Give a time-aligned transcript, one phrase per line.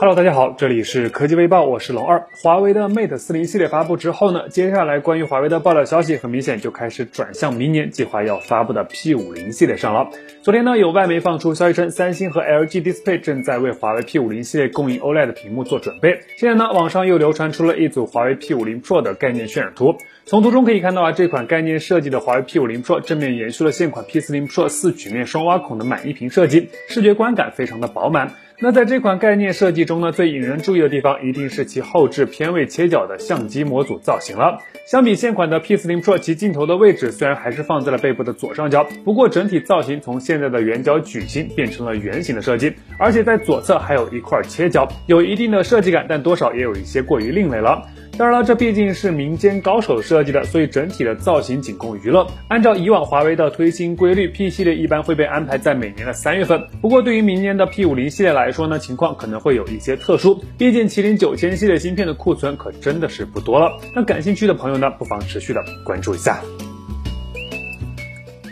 [0.00, 2.28] Hello，大家好，这里是科技微报，我是龙二。
[2.40, 10.08] 华为的 Mate 四零系列发布之后呢，接下来关于华为的爆料消息很明显就开始转向明年计划要发布的 P 五零系列上了。
[10.40, 16.20] 昨天呢，有外媒放出消息称，三星和 LG Display 正在为华为 P 五零系列供应 OLED 屏幕做准备。
[16.36, 19.96] 现在呢，网上又流传出了一组华为 P 五零 Pro 的概念渲染图。
[20.24, 28.30] 从图中可以看到啊，这款概念设计的华为 P 五零 Pro 正面延续了现款 P 四零 Pro 四曲面双挖孔的满意屏设计，视觉观感非常的饱满。
[28.60, 34.58] 那在这款概念设计中呢，最引人注意的地方一定是其后置偏位切角的相机模组造型了。
[34.84, 47.80] 相比现款的 P40 Pro，其镜头的位置虽然还是放在了背部的左上角，不过整体造型从现在的圆角矩形变成了圆形的设计，而且在左侧还有一块切角，有一定的设计感，但多少也有一些过于另类了。
[48.18, 52.26] 当然了，这毕竟是民间高手设计的，所以整体的造型仅供娱乐。
[52.48, 56.60] 按照以往华为的推新规律，P 系列一般会被安排在每年的三月份。
[56.82, 63.78] 不过对于明年的 P 五零系列来说呢，情况可能会有一些特殊，毕竟麒麟九千系列芯片的库存可真的是不多了。
[63.94, 66.42] 那感兴趣的朋友呢，不妨持续的关注一下。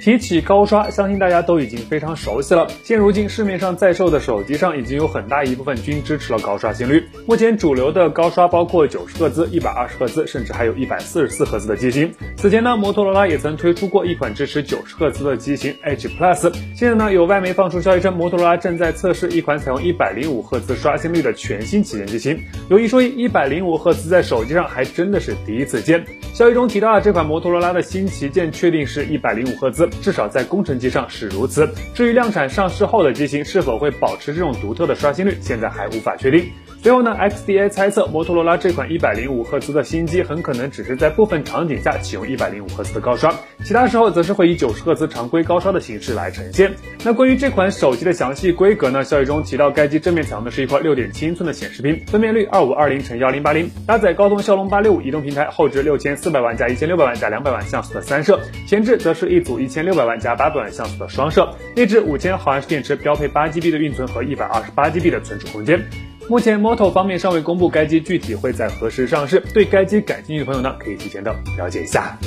[0.07, 2.69] 提起高刷，相信大家都已经非常熟悉了。
[2.85, 7.03] 现如今市面上在售的手机上，已经有很大一部分均支持了高刷新率。
[7.27, 12.09] 目前主流的高刷包括九十赫兹、一百二十赫兹，甚至还有一百四十四赫兹的机型。
[12.37, 16.55] 此前呢，摩托罗拉也曾推出过一款支持九十赫兹的机型 Edge Plus。
[16.77, 22.41] 现在呢，有外媒放出消息称，摩托罗拉正在测试一款采用一百零五赫兹刷新率的全新旗舰机型。
[22.71, 26.07] 有一说一，一百零五赫兹在手机上还真的是第一次见。
[26.37, 29.89] 消息中提到啊，这款摩托罗拉的新旗舰确定是一百零五赫兹。
[30.03, 31.67] 至少在工程机上是如此。
[31.95, 36.45] 至于量产上市后的机型是否会保持这种独特的刷新率，现在还无法确定。
[36.87, 43.35] 最后呢，XDA 猜测摩托罗拉这款一百零五赫兹的新机很可能只是在部分场景下启用一百零五赫兹的高刷，
[43.65, 46.77] 其他时候则是会以九十赫兹常规高刷的形式来呈现。
[47.03, 49.03] 那关于这款手机的详细规格呢？
[49.03, 65.85] 消息中提到该机正面采用的是一块六点七英寸的显示屏，分辨率二五二零乘幺零八零，搭载高通骁龙八六五移动平台，后置六千四百万加一千六百万加两百万像素的三摄，前置则是一组一千六百万加八百万像素的双摄，内置五千毫安时电池，标配八 GB 的运存和一百二十八 GB 的存储空间。
[66.29, 69.39] 目前，Moto 方面尚未公布该机具体会在何时上市。
[69.55, 72.19] 对该机感兴趣的朋友呢，可以提前的了解一下。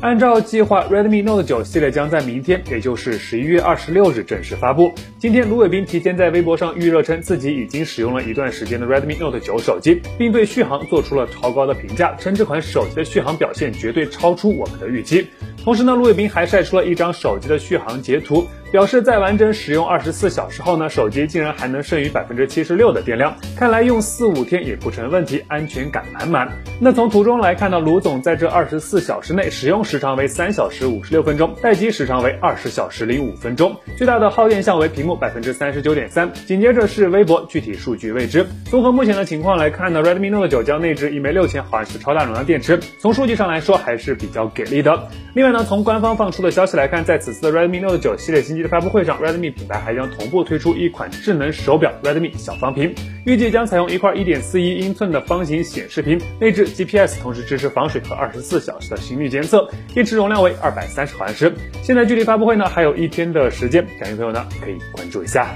[0.00, 4.90] 按照计划，Redmi Note 9系列将在明天，也就是十一月二十六日正式发布。
[5.22, 15.28] 今天，卢伟斌提前在微博上预热称，自己已经使用了一段时间的 Redmi Note 9手机，并对续航做出了超高的评价，称这款手机的续航表现绝对超出我们的预期。
[15.62, 18.44] 同时呢，卢伟斌还晒出了一张手机的续航截图。
[18.72, 26.50] 表示在完整使用二十四小时后呢，手机竟然还能剩余百分之七十六的电量，看来用四五天也不成问题，安全感满满。
[26.80, 36.32] 那从图中来看到，卢总在这二十四小时内使用时长为三小时五十六分钟，待机时长为二十小时零五分钟，最大的耗电项为屏幕百分之三十九点三。
[36.32, 38.44] 紧接着是微博，具体数据未知。
[38.68, 45.08] 综合目前的情况来看呢，Redmi Note 9将内置一枚六千毫安时超大容量电池，从数据上来说还是比较给力的。
[45.34, 48.72] 另外呢，从官方放出的消息来看，在此次的 Redmi Note 9系列新机的。
[48.72, 61.52] 发布会上，Redmi 品牌还将同步推出一款智能手表 Redmi 小方屏，预计将采用一块1.41英寸的方形显示屏，内置 GPS，同时支持防水和24小时的心率监测，电池容量为230毫安时。
[61.84, 65.54] 现在距离发布会呢还有一天的时间，感兴趣朋友呢可以关注一下。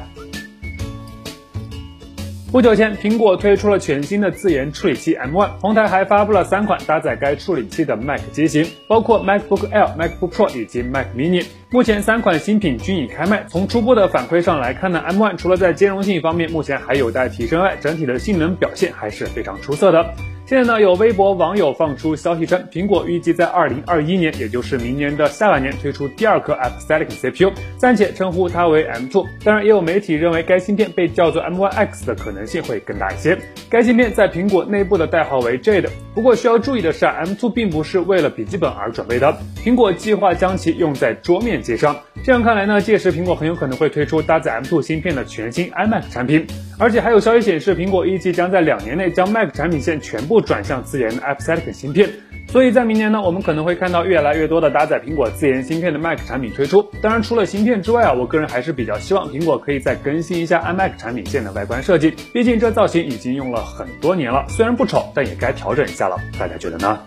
[2.53, 11.45] 不久前，苹果推出了全新的自研处理器 M1，同台还发布了三款搭载该处理器的 Mac 机型，包括 MacBook Air、MacBook Pro 以及 Mac Mini。
[11.71, 13.45] 目前三款新品均已开卖。
[13.49, 20.15] 从初步的反馈上来看呢，M1 除了在兼容性方面目前还有待提升外，整体的性能表现还是非常出色的。
[20.49, 29.27] 现在呢，有微博网友放出消息称，苹果预计在二零二一年，也就是明年的下半年推出第二颗 Apple Silicon CPU，暂且称呼它为 M2。
[29.43, 33.37] 当然，也有媒体认为该芯片被叫做 M1X 的可能性会更大一些。
[33.69, 35.89] 该芯片在苹果内部的代号为 Jade。
[36.15, 41.97] 不过需要注意的是，M2 并不是为了笔记本而准备的，苹果计划将其用在桌面机上。
[42.25, 46.47] 这样看来呢，届时苹果很有可能会推出搭载 M2 芯片的全新 iMac 产品。
[46.79, 50.36] 而且还有消息显示，苹果预计将在两年内将 Mac 产品线全部。
[50.41, 52.09] 转向自研的 Apple Silicon 芯片，
[52.49, 56.83] 所以在明年呢，我们可能会看到越来越多的搭载苹果自研芯片的 Mac 产品推出。
[57.01, 66.17] 当然，除了芯片之外啊，我个人还是比较希望苹果可以再更新一下 iMac 产品线的外观设计，毕竟这造型已经用了很多年了，虽然不丑，但也该调整一下了。
[66.39, 66.99] 大家觉得呢？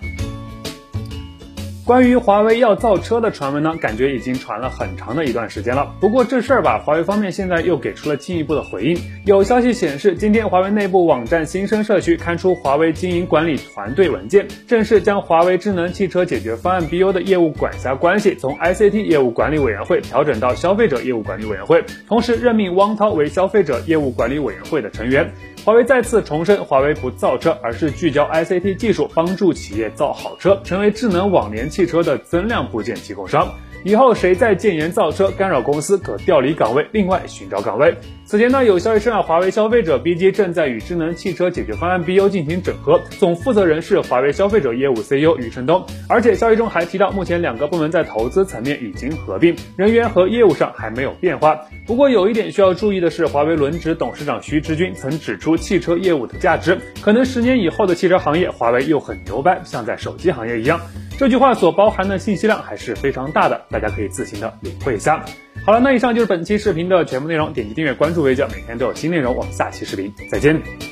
[1.89, 5.95] 关于华为要造车的传闻呢，感觉已经传了很长的一段时间了。
[5.99, 8.95] 不过这事儿吧，华为方面现在又给出了进一步的回应。
[9.25, 25.33] 有消息显示，今天华为内部网站新生社区刊出华为经营管理团队文件，正式将华为智能汽车解决方案 BU 的业务管辖关系从 ICT 业务管理委员会调整到消费者业务管理委员会，同时任命汪涛为消费者业务管理委员会的成员。
[25.65, 33.47] 华为再次重申，华为不造车，而是聚焦 ICT 技术，帮助企业造好车，成为智能网联汽车的增量部件提供商。
[33.83, 37.95] 以后谁再建言造车干扰公司，可调离岗位，另外寻找岗位。
[38.29, 45.83] 此前呢，有消息称啊，华为消费者 BG 正在与智能汽车解决方案 BU 进行整合，总负责人是华为消费者业务 CEO 余承东。
[46.07, 51.59] 而且消息中还提到，目前两个部门在投资层面已经合并，人员和业务上还没有变化。
[51.87, 60.79] 不过有一点需要注意的是，华为轮值董事长徐直军曾指出，汽车业务的价值，可能十年以后的汽车行业，华为又很牛掰，像在手机行业一样。
[61.17, 65.25] 这句话所包含的信息量还是非常大的，大家可以自行的领会一下。
[65.65, 69.35] 好了，那以上就是本期视频的全部内容，点击订阅关注微教，每天都有新内容。
[69.35, 70.88] 我们下期视频再见。